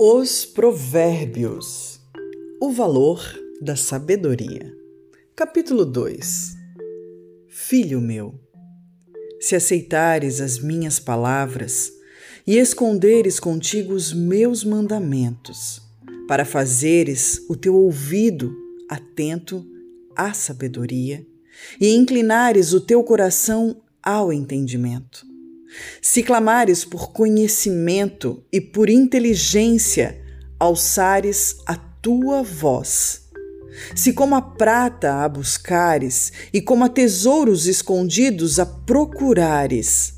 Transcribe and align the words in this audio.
Os 0.00 0.46
Provérbios 0.46 2.00
O 2.60 2.70
valor 2.70 3.20
da 3.60 3.74
sabedoria. 3.74 4.72
Capítulo 5.34 5.84
2 5.84 6.54
Filho 7.48 8.00
meu, 8.00 8.38
se 9.40 9.56
aceitares 9.56 10.40
as 10.40 10.60
minhas 10.60 11.00
palavras 11.00 11.90
e 12.46 12.58
esconderes 12.58 13.40
contigo 13.40 13.92
os 13.92 14.12
meus 14.12 14.62
mandamentos, 14.62 15.82
para 16.28 16.44
fazeres 16.44 17.44
o 17.50 17.56
teu 17.56 17.74
ouvido 17.74 18.54
atento 18.88 19.66
à 20.14 20.32
sabedoria 20.32 21.26
e 21.80 21.92
inclinares 21.92 22.72
o 22.72 22.80
teu 22.80 23.02
coração 23.02 23.82
ao 24.00 24.32
entendimento, 24.32 25.26
se 26.00 26.22
clamares 26.22 26.84
por 26.84 27.12
conhecimento 27.12 28.42
e 28.52 28.60
por 28.60 28.88
inteligência, 28.88 30.20
alçares 30.58 31.56
a 31.66 31.76
tua 31.76 32.42
voz. 32.42 33.28
Se 33.94 34.12
como 34.12 34.34
a 34.34 34.42
prata 34.42 35.22
a 35.24 35.28
buscares 35.28 36.32
e 36.52 36.60
como 36.60 36.84
a 36.84 36.88
tesouros 36.88 37.66
escondidos 37.66 38.58
a 38.58 38.66
procurares, 38.66 40.14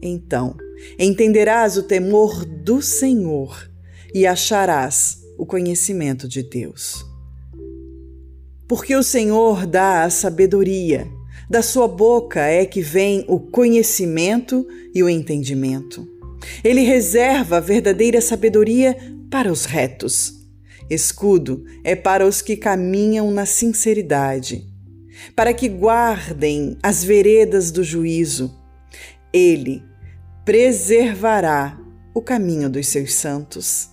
então 0.00 0.56
entenderás 0.98 1.76
o 1.76 1.82
temor 1.82 2.44
do 2.44 2.80
Senhor 2.80 3.70
e 4.14 4.26
acharás 4.26 5.18
o 5.36 5.44
conhecimento 5.44 6.26
de 6.26 6.42
Deus. 6.42 7.04
Porque 8.66 8.96
o 8.96 9.02
Senhor 9.02 9.66
dá 9.66 10.04
a 10.04 10.10
sabedoria 10.10 11.06
da 11.48 11.62
sua 11.62 11.86
boca 11.86 12.40
é 12.40 12.66
que 12.66 12.80
vem 12.80 13.24
o 13.28 13.38
conhecimento 13.38 14.66
e 14.94 15.02
o 15.02 15.08
entendimento. 15.08 16.06
Ele 16.62 16.82
reserva 16.82 17.58
a 17.58 17.60
verdadeira 17.60 18.20
sabedoria 18.20 18.96
para 19.30 19.50
os 19.50 19.64
retos. 19.64 20.34
Escudo 20.90 21.64
é 21.82 21.96
para 21.96 22.26
os 22.26 22.42
que 22.42 22.56
caminham 22.56 23.30
na 23.30 23.46
sinceridade, 23.46 24.64
para 25.34 25.52
que 25.52 25.68
guardem 25.68 26.76
as 26.82 27.02
veredas 27.02 27.70
do 27.70 27.82
juízo. 27.82 28.54
Ele 29.32 29.82
preservará 30.44 31.78
o 32.14 32.22
caminho 32.22 32.70
dos 32.70 32.86
seus 32.88 33.14
santos. 33.14 33.90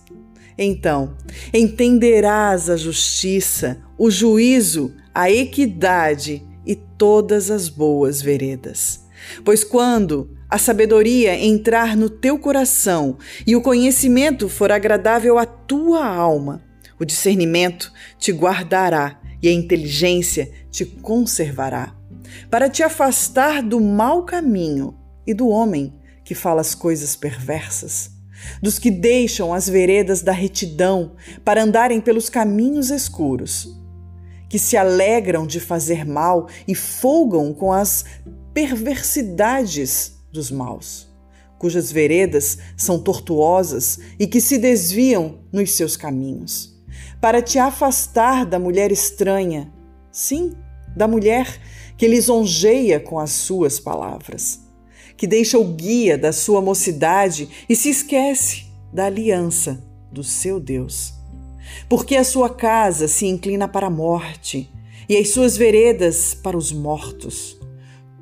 Então, 0.56 1.16
entenderás 1.52 2.70
a 2.70 2.76
justiça, 2.76 3.82
o 3.98 4.08
juízo, 4.08 4.94
a 5.12 5.30
equidade 5.30 6.42
e 6.66 6.74
todas 6.74 7.50
as 7.50 7.68
boas 7.68 8.22
veredas. 8.22 9.04
Pois 9.44 9.64
quando 9.64 10.30
a 10.48 10.58
sabedoria 10.58 11.34
entrar 11.34 11.96
no 11.96 12.08
teu 12.08 12.38
coração 12.38 13.18
e 13.46 13.56
o 13.56 13.62
conhecimento 13.62 14.48
for 14.48 14.70
agradável 14.70 15.38
à 15.38 15.46
tua 15.46 16.06
alma, 16.06 16.62
o 16.98 17.04
discernimento 17.04 17.92
te 18.18 18.30
guardará 18.30 19.20
e 19.42 19.48
a 19.48 19.52
inteligência 19.52 20.50
te 20.70 20.84
conservará, 20.84 21.94
para 22.50 22.68
te 22.68 22.82
afastar 22.82 23.62
do 23.62 23.80
mau 23.80 24.24
caminho 24.24 24.94
e 25.26 25.34
do 25.34 25.48
homem 25.48 25.92
que 26.24 26.34
fala 26.34 26.60
as 26.60 26.74
coisas 26.74 27.16
perversas, 27.16 28.10
dos 28.62 28.78
que 28.78 28.90
deixam 28.90 29.52
as 29.52 29.68
veredas 29.68 30.22
da 30.22 30.32
retidão 30.32 31.12
para 31.44 31.62
andarem 31.62 32.00
pelos 32.00 32.28
caminhos 32.28 32.90
escuros 32.90 33.83
que 34.54 34.58
se 34.60 34.76
alegram 34.76 35.48
de 35.48 35.58
fazer 35.58 36.06
mal 36.06 36.46
e 36.64 36.76
folgam 36.76 37.52
com 37.52 37.72
as 37.72 38.04
perversidades 38.52 40.12
dos 40.30 40.48
maus, 40.48 41.08
cujas 41.58 41.90
veredas 41.90 42.58
são 42.76 43.00
tortuosas 43.00 43.98
e 44.16 44.28
que 44.28 44.40
se 44.40 44.56
desviam 44.56 45.40
nos 45.52 45.72
seus 45.72 45.96
caminhos, 45.96 46.80
para 47.20 47.42
te 47.42 47.58
afastar 47.58 48.46
da 48.46 48.56
mulher 48.56 48.92
estranha, 48.92 49.72
sim, 50.12 50.52
da 50.96 51.08
mulher 51.08 51.60
que 51.98 52.06
lisonjeia 52.06 53.00
com 53.00 53.18
as 53.18 53.32
suas 53.32 53.80
palavras, 53.80 54.60
que 55.16 55.26
deixa 55.26 55.58
o 55.58 55.64
guia 55.64 56.16
da 56.16 56.32
sua 56.32 56.62
mocidade 56.62 57.48
e 57.68 57.74
se 57.74 57.88
esquece 57.88 58.66
da 58.92 59.06
aliança 59.06 59.82
do 60.12 60.22
seu 60.22 60.60
Deus 60.60 61.23
porque 61.88 62.16
a 62.16 62.24
sua 62.24 62.48
casa 62.48 63.08
se 63.08 63.26
inclina 63.26 63.68
para 63.68 63.86
a 63.86 63.90
morte 63.90 64.70
e 65.08 65.16
as 65.16 65.30
suas 65.30 65.56
veredas 65.56 66.34
para 66.34 66.56
os 66.56 66.72
mortos. 66.72 67.58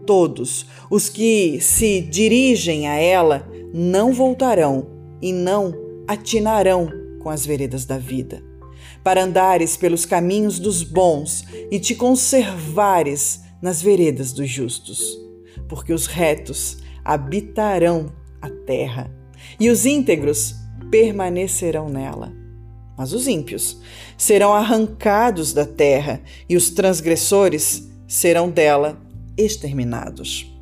Todos 0.06 0.66
os 0.90 1.08
que 1.08 1.60
se 1.60 2.00
dirigem 2.00 2.88
a 2.88 2.96
ela 2.96 3.48
não 3.72 4.12
voltarão 4.12 4.86
e 5.20 5.32
não 5.32 5.72
atinarão 6.08 6.90
com 7.20 7.30
as 7.30 7.46
veredas 7.46 7.84
da 7.84 7.98
vida. 7.98 8.42
Para 9.04 9.22
andares 9.22 9.76
pelos 9.76 10.04
caminhos 10.04 10.58
dos 10.58 10.82
bons 10.82 11.44
e 11.70 11.78
te 11.78 11.94
conservares 11.94 13.40
nas 13.60 13.80
veredas 13.80 14.32
dos 14.32 14.48
justos, 14.48 15.18
porque 15.68 15.92
os 15.92 16.06
retos 16.06 16.78
habitarão 17.04 18.12
a 18.40 18.50
terra 18.50 19.10
e 19.58 19.70
os 19.70 19.86
íntegros 19.86 20.56
permanecerão 20.90 21.88
nela 21.88 22.41
mas 22.96 23.12
os 23.12 23.26
ímpios 23.26 23.78
serão 24.16 24.52
arrancados 24.52 25.52
da 25.52 25.66
terra 25.66 26.20
e 26.48 26.56
os 26.56 26.70
transgressores 26.70 27.88
serão 28.06 28.50
dela 28.50 29.00
exterminados. 29.36 30.52